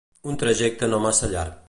[0.31, 1.59] Un trajecte no massa llarg.